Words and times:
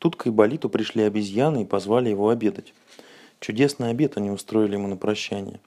Тут 0.00 0.16
к 0.16 0.26
Айболиту 0.26 0.70
пришли 0.70 1.02
обезьяны 1.02 1.62
и 1.62 1.66
позвали 1.66 2.08
его 2.08 2.30
обедать. 2.30 2.72
Чудесный 3.38 3.90
обед 3.90 4.16
они 4.16 4.30
устроили 4.30 4.72
ему 4.72 4.88
на 4.88 4.96
прощание. 4.96 5.60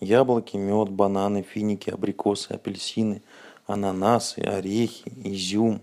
Яблоки, 0.00 0.56
мед, 0.56 0.88
бананы, 0.88 1.42
финики, 1.42 1.90
абрикосы, 1.90 2.52
апельсины, 2.52 3.20
ананасы, 3.66 4.38
орехи, 4.38 5.12
изюм. 5.24 5.82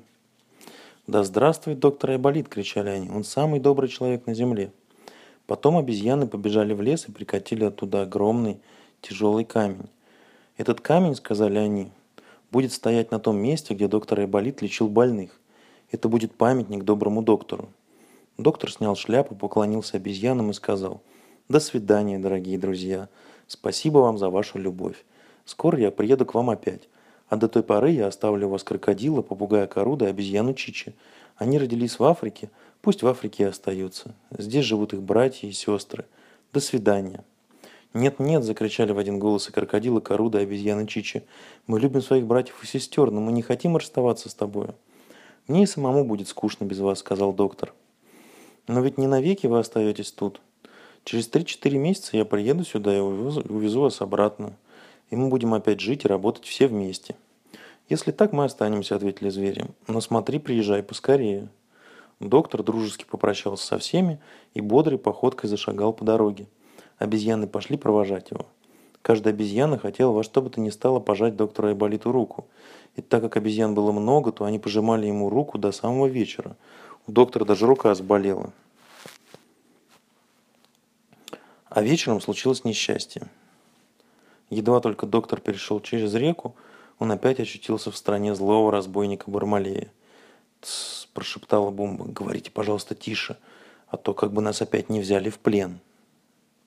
«Да 1.06 1.24
здравствует 1.24 1.79
доктор 1.79 2.12
Айболит!»– 2.12 2.48
кричали 2.50 2.89
они. 2.89 3.11
«Он 3.11 3.23
самый 3.23 3.59
добрый 3.59 3.89
человек 3.89 4.25
на 4.25 4.34
земле!» 4.34 4.71
Потом 5.46 5.78
обезьяны 5.78 6.25
побежали 6.25 6.73
в 6.73 6.82
лес 6.82 7.07
и 7.07 7.12
прикатили 7.12 7.64
оттуда 7.64 8.02
огромный 8.02 8.57
тяжелый 9.02 9.46
камень. 9.46 9.89
«Этот 10.57 10.82
камень,— 10.82 11.16
сказали 11.18 11.60
они,— 11.60 11.91
будет 12.52 12.73
стоять 12.73 13.12
на 13.12 13.20
том 13.20 13.38
месте, 13.38 13.75
где 13.75 13.88
доктор 13.88 14.21
Айболит 14.21 14.64
лечил 14.64 14.88
больных. 14.88 15.39
Это 15.91 16.10
будет 16.10 16.34
памятник 16.34 16.84
доброму 16.84 17.21
доктору». 17.21 17.70
Доктор 18.38 18.71
снял 18.71 18.95
шляпу, 18.95 19.35
поклонился 19.35 19.98
обезьянам 19.98 20.49
и 20.49 20.53
сказал, 20.53 21.02
«До 21.49 21.59
свидания, 21.59 22.17
дорогие 22.17 22.58
друзья. 22.58 23.09
Спасибо 23.48 23.99
вам 23.99 24.17
за 24.17 24.30
вашу 24.30 24.58
любовь. 24.58 25.05
Скоро 25.45 25.77
я 25.77 25.91
приеду 25.91 26.25
к 26.25 26.34
вам 26.34 26.49
опять. 26.49 26.89
А 27.27 27.35
до 27.35 27.48
той 27.48 27.61
поры 27.61 27.91
я 27.91 28.08
оставлю 28.08 28.49
вас 28.49 28.63
крокодила, 28.63 29.22
попугая 29.22 29.67
Коруда 29.67 30.05
и 30.05 30.09
обезьяну 30.09 30.55
Чичи. 30.55 30.95
Они 31.35 31.59
родились 31.59 31.99
в 31.99 32.03
Африке, 32.03 32.49
пусть 32.81 33.03
в 33.03 33.08
Африке 33.08 33.44
и 33.44 33.48
остаются. 33.48 34.16
Здесь 34.36 34.66
живут 34.66 34.94
их 34.94 35.03
братья 35.03 35.47
и 35.47 35.52
сестры. 35.52 36.05
До 36.52 36.59
свидания». 36.59 37.23
«Нет-нет!»– 37.94 38.44
закричали 38.45 38.91
в 38.94 38.97
один 38.97 39.20
голос 39.20 39.47
и 39.47 39.52
крокодилы, 39.52 40.02
Коруда 40.02 40.39
и 40.39 40.44
обезьяны 40.44 40.88
Чичи. 40.88 41.22
«Мы 41.67 41.80
любим 41.80 42.02
своих 42.02 42.25
братьев 42.25 42.63
и 42.63 42.66
сестер, 42.66 43.11
но 43.11 43.22
мы 43.22 43.31
не 43.31 43.44
хотим 43.44 43.77
расставаться 43.77 44.27
с 44.30 44.34
тобою». 44.34 44.73
«Мне 45.47 45.63
и 45.63 45.67
самому 45.67 46.03
будет 46.03 46.27
скучно 46.27 46.66
без 46.66 46.80
вас»,– 46.80 47.00
сказал 47.00 47.31
доктор. 47.31 47.73
«Но 48.67 48.81
ведь 48.81 48.98
не 48.98 49.08
навеки 49.08 49.48
вы 49.48 49.59
остаетесь 49.59 50.12
тут. 50.12 50.41
Через 51.03 51.30
3-4 51.30 51.78
месяца 51.78 52.17
я 52.17 52.25
приеду 52.25 52.64
сюда 52.64 52.95
и 52.95 53.00
увезу, 53.00 53.42
увезу 53.42 53.81
вас 53.81 54.02
обратно. 54.02 54.53
И 55.09 55.16
мы 55.16 55.30
будем 55.30 55.53
опять 55.53 55.80
жить 55.80 56.06
и 56.06 56.08
работать 56.08 56.45
все 56.45 56.67
вместе». 56.67 57.16
«Если 57.89 58.11
так, 58.11 58.31
мы 58.31 58.45
останемся»,– 58.45 58.95
ответили 58.97 59.30
звери. 59.30 59.66
«Но 59.88 60.00
смотри, 60.02 60.39
приезжай 60.39 60.81
поскорее». 60.81 61.50
Доктор 62.19 62.64
дружески 62.64 63.03
попрощался 63.03 63.66
со 63.66 63.78
всеми 63.78 64.19
и 64.53 64.61
бодрой 64.61 64.97
походкой 64.97 65.50
зашагал 65.50 65.91
по 65.91 66.06
дороге. 66.06 66.47
Обезьяны 66.97 67.47
пошли 67.47 67.75
провожать 67.75 68.31
его. 68.31 68.45
Каждая 69.02 69.34
обезьяна 69.34 69.78
хотела 69.78 70.11
во 70.11 70.23
что 70.23 70.41
бы 70.41 70.50
то 70.50 70.61
ни 70.61 70.69
стало 70.69 71.02
пожать 71.02 71.36
доктору 71.36 71.67
Айболиту 71.67 72.14
руку. 72.14 72.47
И 72.95 73.02
так 73.02 73.22
как 73.22 73.36
обезьян 73.36 73.75
было 73.75 73.91
много, 73.91 74.31
то 74.31 74.45
они 74.45 74.59
пожимали 74.59 75.08
ему 75.08 75.30
руку 75.30 75.58
до 75.58 75.73
самого 75.73 76.08
вечера. 76.08 76.56
У 77.06 77.12
доктора 77.12 77.46
даже 77.46 77.66
рука 77.66 77.94
заболела. 77.96 78.54
А 81.70 81.82
вечером 81.82 82.22
случилось 82.22 82.64
несчастье. 82.64 83.28
Едва 84.50 84.80
только 84.80 85.06
доктор 85.06 85.40
перешел 85.40 85.80
через 85.80 86.14
реку, 86.14 86.56
он 87.00 87.12
опять 87.12 87.40
очутился 87.40 87.92
в 87.92 87.98
стране 87.98 88.36
злого 88.36 88.72
разбойника 88.72 89.30
Бармалея. 89.30 89.92
«Тссс»,– 90.62 91.08
прошептала 91.14 91.72
Бумба,– 91.72 92.06
«говорите, 92.08 92.52
пожалуйста, 92.52 92.96
тише, 92.96 93.38
а 93.88 93.98
то 93.98 94.14
как 94.14 94.31
бы 94.31 94.42
нас 94.42 94.62
опять 94.62 94.90
не 94.90 95.02
взяли 95.02 95.30
в 95.30 95.40
плен». 95.40 95.80